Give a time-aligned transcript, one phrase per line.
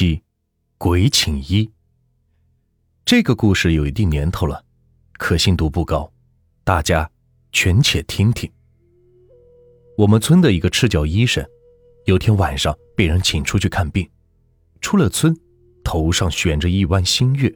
[0.00, 0.22] 七，
[0.78, 1.70] 鬼请医。
[3.04, 4.64] 这个故事有一定年头了，
[5.18, 6.10] 可信度不高，
[6.64, 7.10] 大家
[7.52, 8.50] 全且听听。
[9.98, 11.46] 我们村的一个赤脚医生，
[12.06, 14.08] 有天晚上被人请出去看病，
[14.80, 15.38] 出了村，
[15.84, 17.54] 头上悬着一弯新月，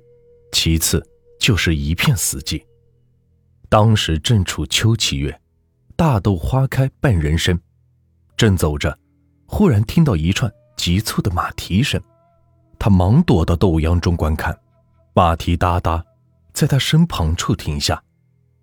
[0.52, 1.02] 其次
[1.40, 2.62] 就是一片死寂。
[3.70, 5.40] 当时正处秋七月，
[5.96, 7.58] 大豆花开半人参，
[8.36, 8.98] 正走着，
[9.46, 10.52] 忽然听到一串。
[10.76, 12.02] 急促的马蹄声，
[12.84, 14.54] 他忙躲到豆秧中观看，
[15.14, 16.04] 马蹄哒哒，
[16.52, 18.04] 在他身旁处停下，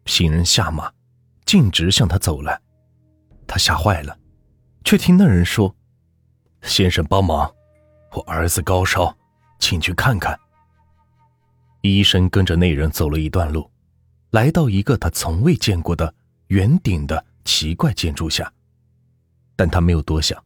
[0.06, 0.92] 行人下马，
[1.44, 2.62] 径直向他走来，
[3.48, 4.16] 他吓坏了，
[4.84, 5.76] 却听那人说
[6.62, 7.52] ：“先生帮忙，
[8.12, 9.12] 我儿子高烧，
[9.58, 10.40] 请去看看。”
[11.82, 13.68] 医生跟着那人走了一段路，
[14.30, 16.14] 来到一个他从未见过的
[16.50, 18.54] 圆顶的奇怪建筑下，
[19.56, 20.40] 但他没有多想，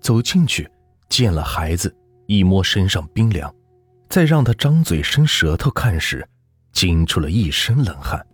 [0.00, 0.66] 走进去。
[1.10, 1.94] 见了孩子，
[2.30, 3.52] 一摸身上冰凉，
[4.08, 6.24] 再让他张嘴伸舌头看时，
[6.70, 8.24] 惊出了一身冷汗。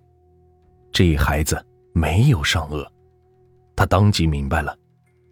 [0.93, 2.87] 这孩子没有上颚，
[3.75, 4.77] 他当即明白了，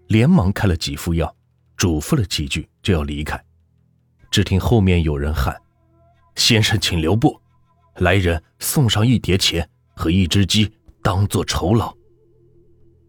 [0.07, 1.31] 连忙开了几副药，
[1.77, 3.39] 嘱咐了几句就要离开。
[4.31, 5.55] 只听后面有人喊
[6.35, 7.39] ：“先生，请留步，
[7.97, 11.95] 来人送上一叠钱和一只鸡，当做酬劳。”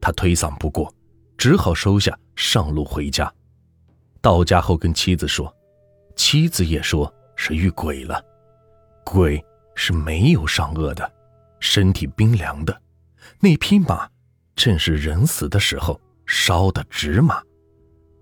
[0.02, 0.94] 他推搡不过，
[1.38, 3.34] 只好收下，上路回家。
[4.26, 5.56] 到家后跟妻子说，
[6.16, 8.20] 妻子也说是遇鬼了，
[9.06, 9.40] 鬼
[9.76, 11.14] 是没有上颚的，
[11.60, 12.76] 身体冰凉的，
[13.40, 14.10] 那匹马
[14.56, 17.40] 正是人死的时候烧的纸马，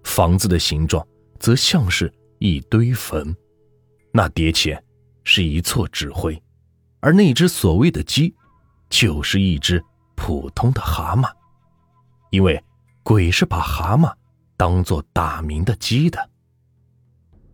[0.04, 1.08] 房子的形状
[1.40, 3.34] 则像是一堆坟，
[4.12, 4.84] 那叠钱
[5.24, 6.38] 是一撮纸灰，
[7.00, 8.36] 而那只所谓的鸡，
[8.90, 9.82] 就是一只
[10.18, 11.32] 普通的蛤蟆，
[12.30, 12.62] 因为
[13.04, 14.14] 鬼是把蛤蟆。
[14.58, 16.30] 当做打鸣的鸡的。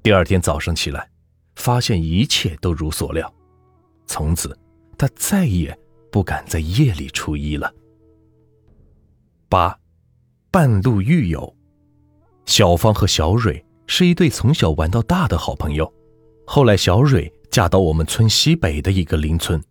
[0.01, 1.09] 第二天早上起来，
[1.55, 3.31] 发现一切都如所料，
[4.07, 4.57] 从此
[4.97, 5.77] 他再也
[6.11, 7.73] 不敢在夜里出医了。
[9.49, 9.77] 八，
[10.51, 11.55] 半路遇友，
[12.45, 15.91] 小芳和小蕊是一对从小玩到大的好朋友。
[16.45, 19.61] 后来小蕊嫁到我们村西北的一个邻村，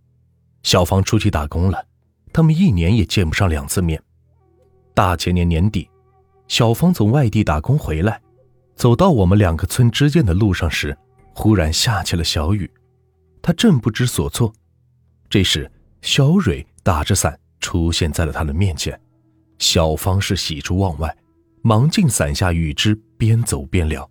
[0.62, 1.84] 小芳出去打工了，
[2.32, 4.02] 他们一年也见不上两次面。
[4.94, 5.88] 大前年年底。
[6.48, 8.20] 小芳从外地打工回来，
[8.74, 10.96] 走到我们两个村之间的路上时，
[11.34, 12.68] 忽然下起了小雨。
[13.42, 14.52] 她正不知所措，
[15.28, 15.70] 这时
[16.00, 18.98] 小蕊打着伞出现在了她的面前。
[19.58, 21.14] 小芳是喜出望外，
[21.62, 24.08] 忙进伞下雨之边走边聊。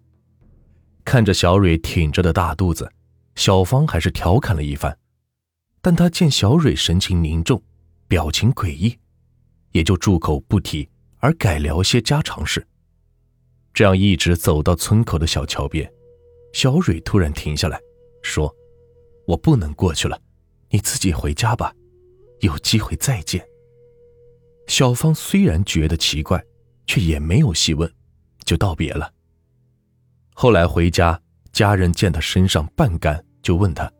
[1.03, 2.91] 看着小蕊挺着的大肚子，
[3.35, 4.95] 小芳还是调侃了一番。
[5.81, 7.61] 但她见小蕊神情凝重，
[8.07, 8.95] 表情诡异，
[9.71, 10.87] 也就住口不提。
[11.27, 12.65] 而改聊些家常事，
[13.73, 15.91] 这样一直走到村口的小桥边，
[16.53, 17.77] 小蕊突然停下来，
[18.21, 18.55] 说
[19.27, 20.17] ：“我不能过去了，
[20.69, 21.75] 你自己回家吧，
[22.39, 23.45] 有机会再见。”
[24.67, 26.41] 小芳虽然觉得奇怪，
[26.85, 27.91] 却也没有细问，
[28.45, 29.11] 就道别了。
[30.33, 31.21] 后来回家，
[31.51, 33.91] 家人见他身上半干，就问他，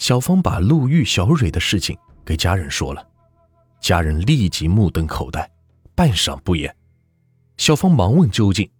[0.00, 3.08] 小芳把路遇小蕊的事情给家人说了，
[3.80, 5.48] 家人立即目瞪口呆。
[5.98, 6.72] 半晌不言，
[7.56, 8.70] 小芳忙问究竟。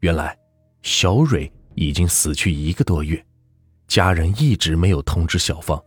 [0.00, 0.38] 原来
[0.82, 3.24] 小蕊已经死去一个多月，
[3.88, 5.82] 家人一直没有通知小芳，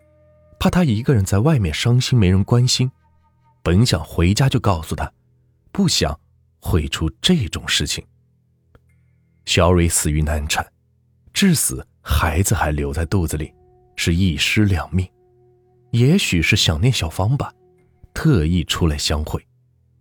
[0.60, 2.90] 怕她一个人在外面伤心没人关心。
[3.62, 5.14] 本想回家就告诉她，
[5.72, 6.20] 不想
[6.60, 8.04] 会出这种事情。
[9.46, 10.66] 小蕊死于难产，
[11.34, 13.54] 至死孩子还留在肚子里，
[13.96, 15.08] 是一尸两命。
[15.92, 17.54] 也许是想念小芳吧，
[18.12, 19.40] 特意出来相会。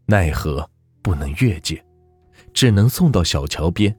[0.07, 0.69] 奈何
[1.03, 1.85] 不能越界，
[2.55, 3.95] 只能送到小桥边，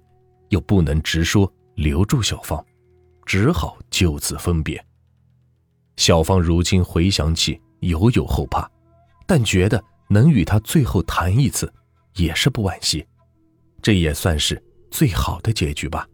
[0.49, 2.65] 又不能直说留住小芳，
[3.25, 4.83] 只好就此分别。
[5.97, 8.69] 小芳如今回想起，犹有后怕，
[9.25, 11.71] 但觉得能与他最后谈一次，
[12.15, 13.05] 也是不惋惜。
[13.81, 16.07] 这也算是最好的结局吧。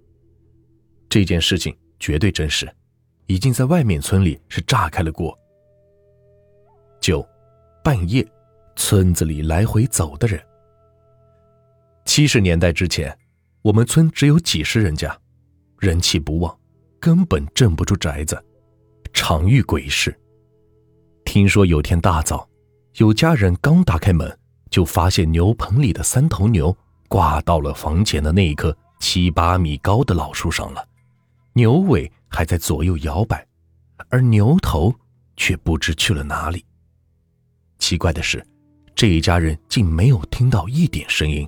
[1.08, 2.68] 这件事情绝对真实，
[3.28, 5.38] 已经在外面村里是炸开了锅。
[7.00, 7.24] 九，
[7.84, 8.28] 半夜。
[8.76, 10.42] 村子里来回走的人。
[12.06, 13.18] 七十年代之前，
[13.62, 15.18] 我们村只有几十人家，
[15.80, 16.58] 人气不旺，
[17.00, 18.44] 根本镇不住宅子，
[19.14, 20.14] 常遇鬼事。
[21.24, 22.48] 听说有天大早，
[22.98, 24.38] 有家人刚打开门，
[24.70, 26.76] 就发现牛棚里的三头牛
[27.08, 30.86] 挂到了房前的那一棵七八米高的老树上了，
[31.54, 33.48] 牛尾还在左右摇摆，
[34.10, 34.94] 而牛头
[35.38, 36.66] 却不知去了哪里。
[37.80, 38.46] 奇怪的是。
[38.96, 41.48] 这一家人竟没有听到一点声音。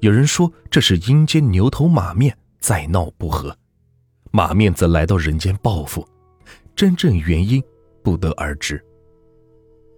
[0.00, 3.56] 有人说这是阴间牛头马面在闹不和，
[4.30, 6.06] 马面则来到人间报复，
[6.76, 7.62] 真正原因
[8.02, 8.84] 不得而知。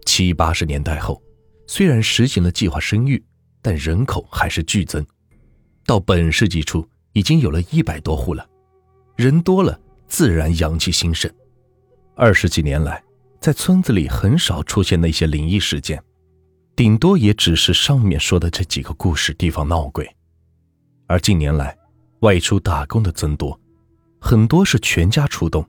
[0.07, 1.23] 七八十年代后，
[1.67, 3.23] 虽然实行了计划生育，
[3.61, 5.05] 但人口还是剧增，
[5.87, 8.47] 到本世纪初已经有了一百多户了。
[9.17, 9.79] 人多了，
[10.09, 11.31] 自然阳气兴盛。
[12.17, 13.03] 二十几年来，
[13.39, 16.03] 在村子里很少出现那些灵异事件，
[16.77, 20.09] 顶多也只是上面说的这几个故事地方闹鬼。
[21.07, 21.77] 而近年来，
[22.21, 23.59] 外出打工的增多，
[24.21, 25.69] 很多是全家出动，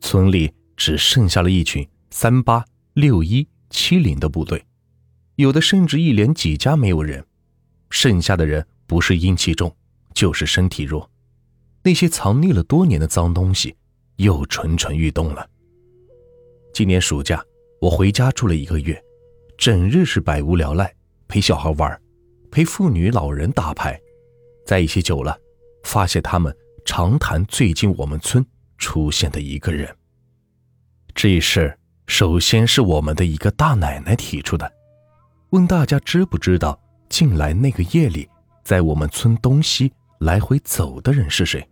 [0.00, 2.64] 村里只剩下了一群三八
[2.94, 4.64] 六一七零的部队，
[5.36, 7.24] 有的甚至一连几家没有人，
[7.90, 9.74] 剩下的人不是阴气重，
[10.12, 11.10] 就是身体弱，
[11.82, 13.74] 那些藏匿了多年的脏东西
[14.16, 15.48] 又蠢蠢欲动了。
[16.74, 17.42] 今年暑假，
[17.80, 19.02] 我回家住了一个月，
[19.62, 20.92] 整日是百无聊赖，
[21.28, 22.02] 陪小孩玩，
[22.50, 23.96] 陪妇女老人打牌。
[24.66, 25.38] 在一起久了，
[25.84, 26.52] 发现他们
[26.84, 28.44] 常谈最近我们村
[28.76, 29.96] 出现的一个人。
[31.14, 31.78] 这事
[32.08, 34.68] 首先是我们的一个大奶奶提出的，
[35.50, 36.76] 问大家知不知道
[37.08, 38.28] 近来那个夜里
[38.64, 41.64] 在我们村东西来回走的人是谁。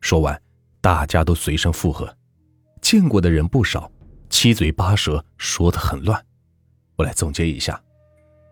[0.00, 0.42] 说完，
[0.80, 2.12] 大家都随声附和。
[2.82, 3.88] 见过的人不少，
[4.28, 6.20] 七嘴八舌说的很乱。
[6.96, 7.80] 我来总结一下，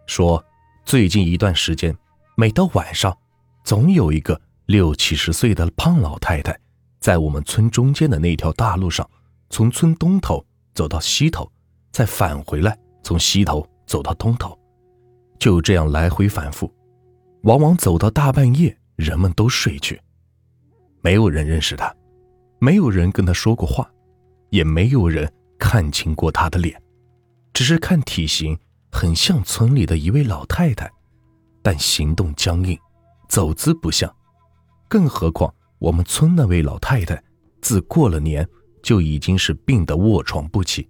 [0.07, 0.43] 说
[0.85, 1.97] 最近一段时间，
[2.37, 3.17] 每到晚上。
[3.65, 6.55] 总有一个六七十岁的胖老太太，
[7.01, 9.09] 在我们村中间的那条大路上，
[9.49, 10.45] 从村东头
[10.75, 11.51] 走到西头，
[11.91, 14.55] 再返回来，从西头走到东头，
[15.39, 16.71] 就这样来回反复，
[17.45, 19.99] 往往走到大半夜，人们都睡去。
[21.01, 21.91] 没有人认识她，
[22.59, 23.91] 没有人跟她说过话，
[24.51, 25.27] 也没有人
[25.59, 26.79] 看清过她的脸，
[27.55, 28.59] 只是看体型
[28.91, 30.91] 很像村里的一位老太太，
[31.63, 32.79] 但行动僵硬。
[33.29, 34.15] 走姿不像，
[34.87, 37.21] 更何况我们村那位老太太，
[37.63, 38.47] 自过了年
[38.83, 40.89] 就已经是病得卧床不起，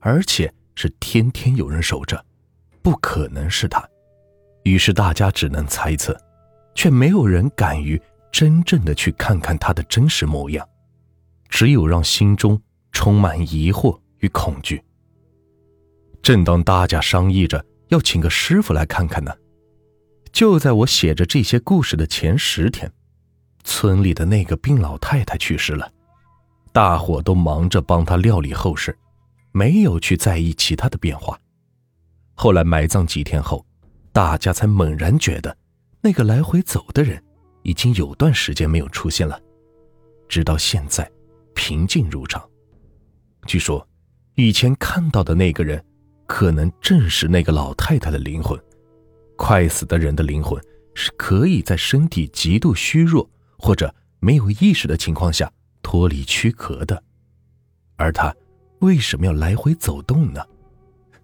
[0.00, 2.22] 而且是天天有人守着，
[2.82, 3.86] 不可能是她。
[4.64, 6.18] 于是大家只能猜测，
[6.74, 8.00] 却没有人敢于
[8.32, 10.66] 真正的去看看她的真实模样，
[11.48, 12.60] 只有让心中
[12.90, 14.82] 充满疑惑与恐惧。
[16.26, 19.32] 正当大家商议着要请个师傅来看看呢。
[20.32, 22.92] 就在我写着这些故事的前十天，
[23.62, 25.88] 村里的那个病老太太去世了，
[26.72, 28.98] 大伙都忙着帮她料理后事，
[29.52, 31.38] 没有去在意其他的变化。
[32.34, 33.64] 后来埋葬几天后，
[34.12, 35.56] 大家才猛然觉得，
[36.00, 37.22] 那个来回走的人
[37.62, 39.40] 已经有段时间没有出现了，
[40.28, 41.08] 直到现在，
[41.54, 42.44] 平静如常。
[43.46, 43.88] 据说，
[44.34, 45.80] 以前看到的那个人，
[46.26, 48.60] 可能正是那个老太太的灵魂。
[49.36, 50.60] 快死的人的灵魂
[50.94, 53.28] 是可以在身体极度虚弱
[53.58, 55.50] 或者没有意识的情况下
[55.82, 57.02] 脱离躯壳的，
[57.96, 58.34] 而他
[58.80, 60.42] 为什么要来回走动呢？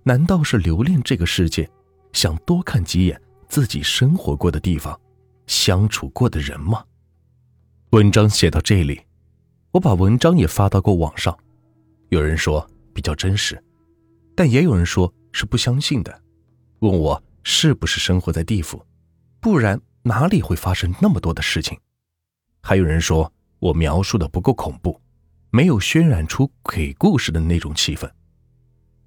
[0.05, 1.69] 难道是留恋这个世界，
[2.13, 4.99] 想多看几眼自己生活过的地方、
[5.47, 6.85] 相处过的人吗？
[7.91, 9.01] 文章写到这里，
[9.71, 11.37] 我把文章也发到过网上，
[12.11, 13.63] 有人说比较真实，
[14.43, 16.21] 但也有人说是不相信的，
[16.81, 17.23] 问我。
[17.45, 18.85] 是不是生活在地府？
[19.41, 21.79] 不然哪里会发生那么多的事情？
[22.61, 25.01] 还有人说我描述的不够恐怖，
[25.51, 28.11] 没有渲染出鬼故事的那种气氛。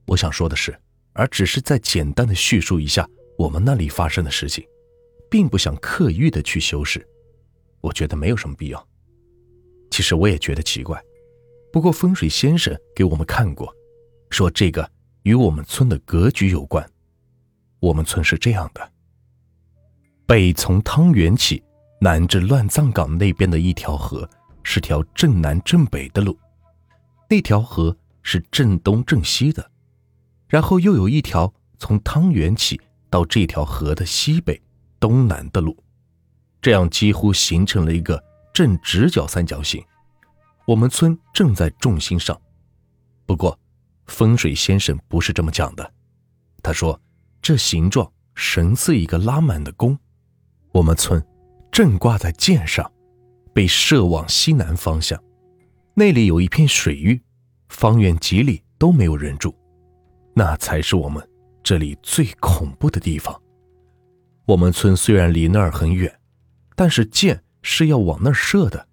[0.06, 0.74] 我想说的是，
[1.12, 3.06] 而只是在简单的叙述一下
[3.38, 4.66] 我们那里发生的事情，
[5.30, 7.06] 并不想刻意的去修饰。
[7.82, 8.88] 我觉得没有什么必要。
[9.92, 10.98] 其实我也觉得奇怪，
[11.74, 13.74] 不过风水先生给我们看过，
[14.30, 14.90] 说这个
[15.26, 16.88] 与我们村的格局有关。
[17.80, 18.92] 我们村是这样的：
[20.28, 21.64] 北从汤原起，
[22.00, 24.30] 南至乱葬岗那边的一条河，
[24.62, 26.32] 是条正南正北的路；
[27.28, 29.72] 那条河是正东正西的，
[30.48, 32.80] 然后又有一条从汤原起
[33.10, 34.62] 到这条河的西北、
[35.00, 35.76] 东南的路，
[36.62, 39.84] 这样几乎形成了一个正直角三角形。
[40.68, 42.40] 我们村正在重心上。
[43.26, 43.60] 不过，
[44.08, 45.94] 风水先生不是这么讲的，
[46.62, 47.00] 他说。
[47.42, 49.96] 这形状神似一个拉满的弓，
[50.72, 51.24] 我们村
[51.72, 52.92] 正挂在箭上，
[53.54, 55.24] 被射往西南方向。
[55.94, 57.22] 那里有一片水域，
[57.70, 59.56] 方圆几里都没有人住，
[60.34, 61.24] 那才是我们
[61.62, 63.40] 这里最恐怖的地方。
[64.48, 66.12] 我们村虽然离那儿很远，
[66.76, 68.88] 但是箭是要往那儿射的，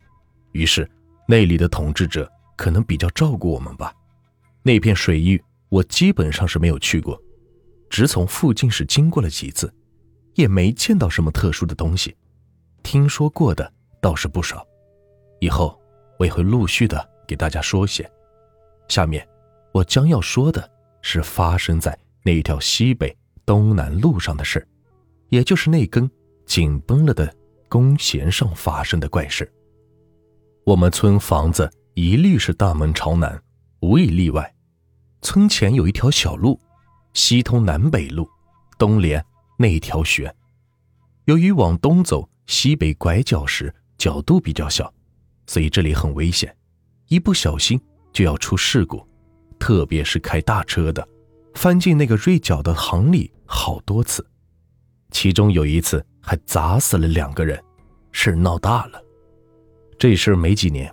[0.50, 0.86] 于是
[1.26, 3.94] 那里的统治者可能比较照顾我们吧。
[4.62, 7.20] 那片水域我基本上是没有去过。
[7.90, 9.72] 只从附近是经过了几次，
[10.34, 12.16] 也没见到什么特殊的东西，
[12.82, 14.66] 听说过的倒是不少。
[15.40, 15.78] 以后
[16.18, 18.10] 我也会陆续的给大家说些。
[18.88, 19.26] 下面，
[19.72, 20.70] 我将要说的
[21.02, 23.14] 是发生在那条西北
[23.44, 24.66] 东南路上的事
[25.28, 26.10] 也就是那根
[26.46, 27.34] 紧绷了的
[27.68, 29.50] 弓弦上发生的怪事。
[30.64, 33.38] 我们村房子一律是大门朝南，
[33.82, 34.54] 无一例外。
[35.22, 36.58] 村前有一条小路，
[37.14, 38.28] 西通南北路，
[38.78, 39.24] 东连
[39.58, 40.32] 那条穴。
[41.26, 44.92] 由于往东走，西北拐角时角度比较小，
[45.46, 46.56] 所以这里很危险，
[47.08, 47.80] 一不小心
[48.12, 49.04] 就要出事故。
[49.58, 51.06] 特别是开大车的，
[51.54, 54.24] 翻进那个锐角的行里好多次，
[55.10, 57.62] 其中有一次还砸死了两个人，
[58.12, 59.00] 事闹大了。
[59.98, 60.92] 这事没几年，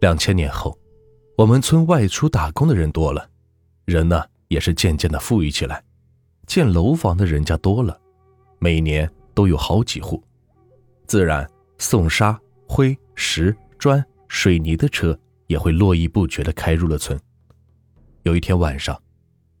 [0.00, 0.76] 两千年后。
[1.38, 3.30] 我们村外出打工的人多了，
[3.84, 5.80] 人呢也是渐渐的富裕起来，
[6.48, 7.96] 建楼房的人家多了，
[8.58, 10.20] 每年都有好几户，
[11.06, 15.16] 自然送沙、灰、石、砖、水泥的车
[15.46, 17.16] 也会络绎不绝的开入了村。
[18.24, 19.00] 有一天晚上，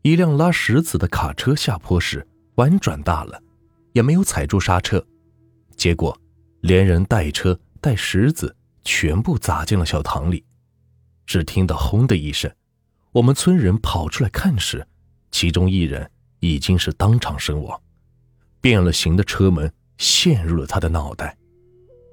[0.02, 3.40] 一辆拉石子的卡车下坡时弯转大了，
[3.92, 5.06] 也没有踩住刹车，
[5.76, 6.20] 结果
[6.60, 10.44] 连人带车带石子全部砸进了小塘里。
[11.28, 12.50] 只听到“轰”的一声，
[13.12, 14.84] 我们村人跑出来看时，
[15.30, 17.78] 其中一人已经是当场身亡，
[18.62, 21.36] 变了形的车门陷入了他的脑袋，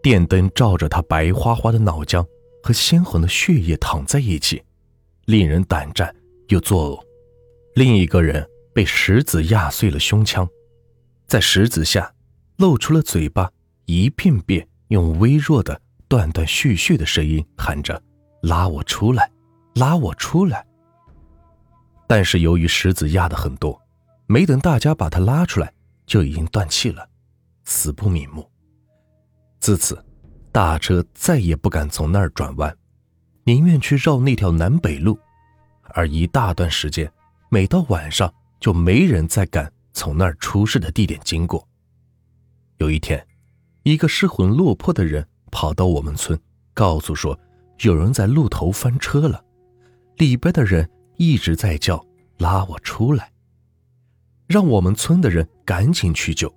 [0.03, 2.27] 电灯照着他白花花的脑浆
[2.61, 4.61] 和鲜红的血液躺在一起，
[5.23, 6.13] 令人胆战
[6.49, 7.05] 又作呕。
[7.73, 10.45] 另一个人被石子压碎了胸腔，
[11.25, 12.13] 在石子下
[12.57, 13.49] 露出了嘴巴，
[13.85, 18.03] 一遍遍用微弱的断断续续的声音喊着。
[18.45, 19.31] 拉我出来，
[19.73, 20.63] 拉我出来。
[22.05, 23.81] 但是由于石子压的很多，
[24.27, 25.73] 没等大家把他拉出来，
[26.05, 27.09] 就已经断气了，
[27.63, 28.47] 死不瞑目。
[29.59, 29.99] 自此，
[30.51, 32.77] 大车再也不敢从那儿转弯，
[33.45, 35.17] 宁愿去绕那条南北路。
[35.81, 37.11] 而一大段时间，
[37.49, 41.67] 每到晚上，就没人再敢从那儿出事的地点经过。
[42.77, 43.25] 有一天，
[43.81, 46.39] 一个失魂落魄的人跑到我们村，
[46.75, 47.35] 告诉说。
[47.81, 49.43] 有人在路头翻车了，
[50.17, 52.03] 里边的人一直在叫
[52.37, 53.31] 拉我出来，
[54.47, 56.51] 让我们村的人赶紧去救。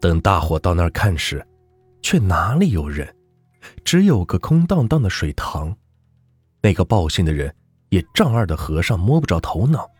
[0.00, 1.44] 等大伙到那儿看时，
[2.02, 3.12] 却哪里有人，
[3.84, 5.76] 只有个空荡荡的水塘。
[6.60, 7.52] 那个报信的人
[7.88, 9.90] 也丈二的和尚摸不着头脑，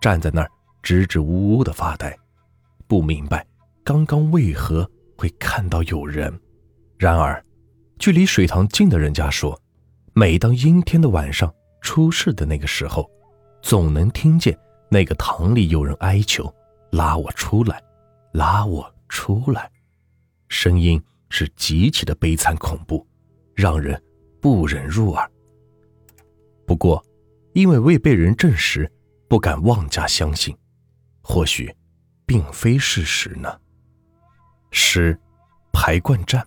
[0.00, 0.50] 站在那儿
[0.82, 2.16] 支支吾吾的发呆，
[2.86, 3.46] 不明白
[3.84, 6.32] 刚刚为何会看到有人。
[6.98, 7.44] 然而，
[7.98, 9.60] 距离水塘近的人家说。
[10.18, 13.06] 每当阴天的晚上出事的那个时候，
[13.60, 14.58] 总能听见
[14.88, 16.50] 那个塘里有人哀求
[16.90, 17.82] ：“拉我出来，
[18.32, 19.70] 拉我出来。”
[20.48, 23.06] 声音是极其的悲惨恐怖，
[23.54, 24.02] 让人
[24.40, 25.30] 不忍入耳。
[26.66, 27.04] 不过，
[27.52, 28.90] 因为未被人证实，
[29.28, 30.56] 不敢妄加相信。
[31.20, 31.70] 或许，
[32.24, 33.54] 并非事实呢。
[34.70, 35.20] 十，
[35.74, 36.42] 排灌站。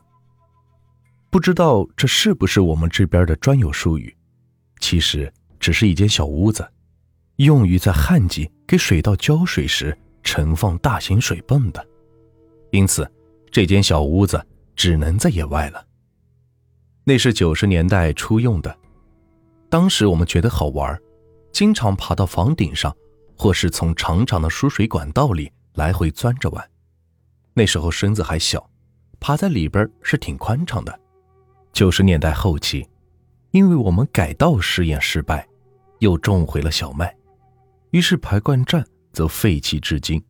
[1.32, 4.16] 不知道这是不是我们这边的专有术语？
[4.80, 6.68] 其实只是一间小屋子，
[7.36, 11.86] 用于在旱季给水稻浇水时盛放大型水泵的。
[12.72, 13.10] 因此，
[13.52, 14.44] 这间小屋子
[14.76, 15.86] 只能在野外了。
[17.04, 18.76] 那是九十年代初用的，
[19.70, 21.00] 当时我们觉得好玩，
[21.52, 22.96] 经常爬到房顶上，
[23.36, 26.70] 或是从长长的输水管道里来回钻着玩。
[27.54, 28.68] 那时候身子还小，
[29.20, 31.00] 爬在里边是挺宽敞的。
[31.72, 32.88] 九十年代后期，
[33.52, 35.48] 因为我们改道试验失败，
[36.00, 37.16] 又种回了小麦，
[37.92, 40.22] 于是排灌站则废弃至今。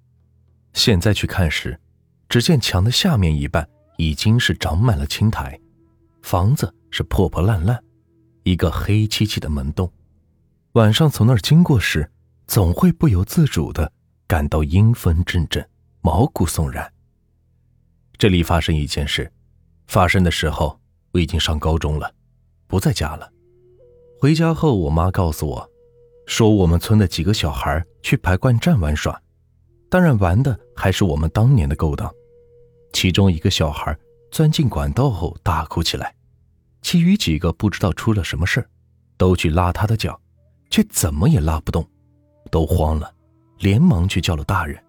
[0.74, 1.80] 现在去看时，
[2.28, 3.68] 只见墙的下面一半
[3.98, 5.60] 已经是长满了青苔，
[6.22, 7.82] 房子是破破烂烂，
[8.44, 9.92] 一个黑漆漆的门洞。
[10.74, 12.12] 晚上从那儿经过时，
[12.46, 13.92] 总会不由自主的
[14.28, 15.68] 感到阴风阵阵，
[16.02, 16.94] 毛骨悚然。
[18.18, 19.32] 这里发生一件事，
[19.88, 20.79] 发生的时候。
[21.12, 22.12] 我已经上高中了，
[22.68, 23.32] 不在家了。
[24.20, 25.70] 回家后，我妈告诉我，
[26.26, 29.20] 说我们村的几个小孩去排灌站玩耍，
[29.90, 32.14] 当然玩的还是我们当年的勾当。
[32.92, 33.98] 其中一个小孩
[34.32, 36.14] 钻进管道后大哭起来，
[36.82, 38.68] 其余几个不知道出了什么事
[39.18, 40.20] 都去拉他的脚，
[40.70, 41.88] 却怎么也拉不动，
[42.52, 43.14] 都慌了，
[43.60, 44.82] 连忙去叫了大人。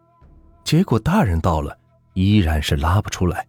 [0.65, 1.77] 结果大人到了，
[2.15, 3.47] 依然是拉不出来。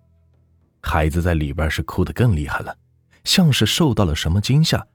[0.81, 2.75] 孩子在里边是哭得更厉害了，
[3.23, 4.85] 像是受到了什么惊吓，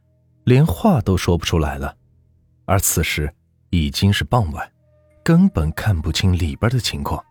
[0.45, 1.97] 连话都说不出来了。
[2.65, 3.33] 而此时
[3.71, 4.73] 已经是傍晚，
[5.23, 7.25] 根本看不清里边的情况，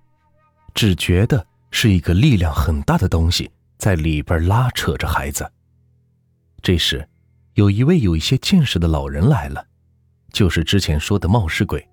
[0.73, 5.51] 只觉得是一个力量很大的东西在里边拉扯着孩子。
[6.61, 7.07] 这时，
[7.55, 9.65] 有一位有一些见识的老人来了，
[10.31, 11.85] 就是之前说的冒失鬼。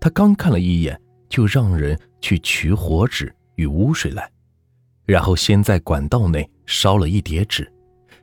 [0.00, 4.30] 他刚看了一眼，就让人去取火纸与污水来，
[5.08, 7.72] 然后先在管道内烧了一叠纸，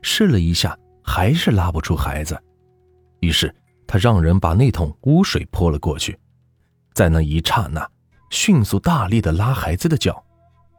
[0.02, 2.40] 试了一下，还是拉不出孩子。
[3.18, 3.52] 于是
[3.88, 6.16] 他让人把那桶污水泼了过去，
[6.94, 7.84] 在那一刹那，
[8.30, 10.24] 迅速大力的拉孩子的脚，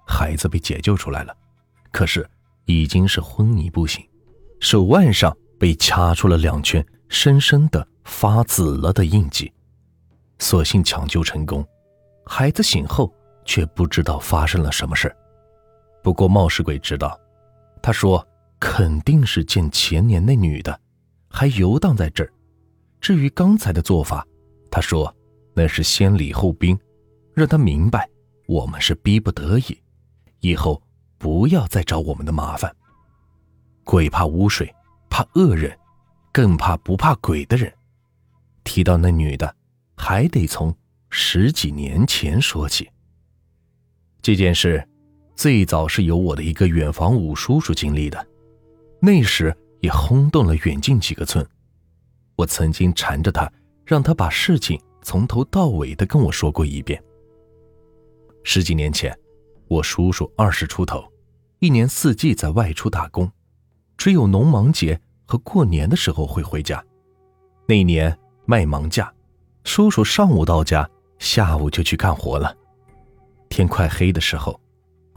[0.07, 1.35] 孩子被解救出来了，
[1.91, 2.25] 可是
[2.63, 4.01] 已经是昏迷不醒，
[4.61, 9.51] 手腕上被掐出了两圈深深的发紫了的印记。
[10.39, 11.67] 所幸抢救成功，
[12.25, 15.13] 孩子醒后却不知道发生了什么事
[16.07, 17.19] 不过冒失鬼知道，
[17.81, 18.25] 他说
[18.61, 20.79] 肯定是见前年那女的
[21.29, 22.31] 还游荡在这儿。
[23.01, 24.25] 至于刚才的做法，
[24.71, 25.13] 他说
[25.53, 26.79] 那是先礼后兵，
[27.33, 28.09] 让他明白
[28.47, 29.77] 我们是逼不得已，
[30.39, 30.81] 以后
[31.17, 32.73] 不要再找我们的麻烦。
[33.83, 34.73] 鬼怕污水，
[35.09, 35.77] 怕恶人，
[36.31, 37.69] 更怕不怕鬼的人。
[38.63, 39.53] 提到那女的。
[39.97, 40.73] 还得从
[41.09, 42.89] 十几年前说起。
[44.21, 44.87] 这件事
[45.37, 48.27] 最早是由我的一个远房五叔叔经历的，
[48.99, 51.47] 那时也轰动了远近几个村。
[52.35, 53.49] 我曾经缠着他，
[53.85, 56.99] 让他把事情从头到尾的跟我说过一遍。
[58.43, 59.15] 十几年前，
[59.67, 61.05] 我叔叔二十出头，
[61.59, 63.31] 一年四季在外出打工，
[63.95, 66.83] 只有农忙节和过年的时候会回家。
[67.67, 69.13] 那年卖忙假。
[69.63, 70.89] 叔叔上午到家，
[71.19, 72.55] 下午就去干活了。
[73.49, 74.59] 天快黑的时候，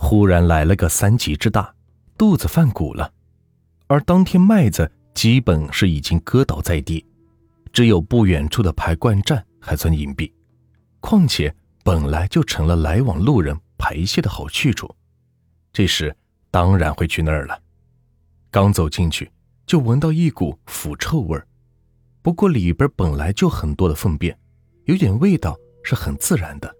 [0.02, 1.72] 忽然来了个三级之大，
[2.16, 3.12] 肚子犯鼓了。
[3.86, 7.04] 而当天麦子基本是已经割倒在地，
[7.70, 10.32] 只有不远处的排灌站还算隐蔽。
[11.00, 11.54] 况且
[11.84, 14.92] 本来就成了来往路人排泄的好去处，
[15.70, 16.16] 这时
[16.50, 17.60] 当然会去那儿了。
[18.50, 19.30] 刚走进去，
[19.66, 21.46] 就闻到一股腐臭味儿。
[22.22, 24.36] 不过里边本来就很多的粪便，
[24.86, 26.74] 有点味道是很自然的。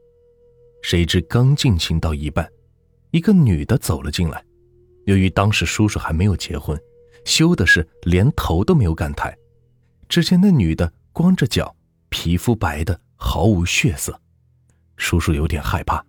[0.83, 2.51] 谁知刚进行到一半，
[3.11, 4.45] 一个女的走了进来。
[5.07, 6.79] 由于当时叔叔还没有结婚，
[7.25, 9.37] 羞的是连头都没有敢抬。
[10.09, 11.75] 只见那女的光着脚，
[12.09, 14.21] 皮肤白的毫无血色。
[14.97, 16.05] 叔叔有点害怕。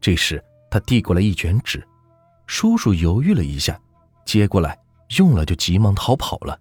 [0.00, 1.86] 这时他递过来一卷纸，
[2.46, 3.80] 叔叔犹豫了一下，
[4.24, 4.78] 接过来
[5.18, 6.58] 用了就急忙逃跑了。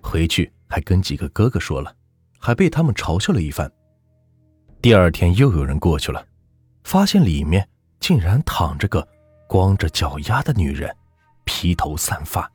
[0.00, 0.50] 回去。
[0.68, 1.94] 还跟几个哥哥说了，
[2.40, 3.70] 还被他们嘲笑了一番。
[4.82, 6.26] 第二天又有人过去了，
[6.82, 7.68] 发现里面
[8.06, 9.04] 竟然躺着个
[9.48, 10.96] 光着脚丫的女人，
[11.42, 12.48] 披头散发，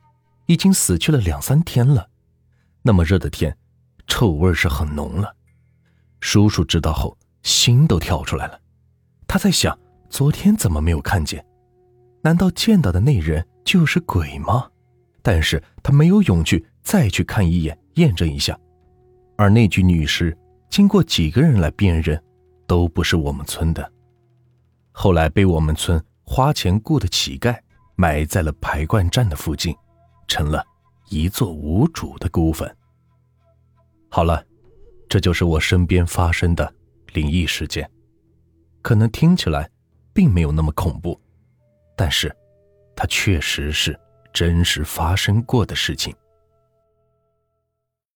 [0.46, 2.08] 已经死去了两三天了。
[2.80, 3.54] 那么热的天，
[4.06, 5.36] 臭味是很浓了。
[6.20, 8.58] 叔叔知道后，心都跳出来了。
[9.28, 11.44] 他在想，昨天怎么没有看见？
[12.22, 14.70] 难道见到的那人就是鬼吗？
[15.20, 17.78] 但是他没有勇气再去看一眼。
[17.96, 18.58] 验证一下，
[19.36, 20.34] 而那具女尸
[20.70, 22.18] 经过几个人来辨认，
[22.66, 23.92] 都不是我们村的。
[24.92, 27.58] 后来被我们村花钱雇的乞丐
[27.96, 29.74] 埋在了排灌站的附近，
[30.28, 30.64] 成了
[31.08, 32.76] 一座无主的孤坟。
[34.08, 34.44] 好了，
[35.08, 36.72] 这就是我身边发生的
[37.14, 37.90] 灵异事件，
[38.82, 39.68] 可能听起来
[40.12, 41.20] 并没有那么恐怖，
[41.96, 42.34] 但是
[42.94, 43.98] 它确实是
[44.32, 46.14] 真实发生过的事情。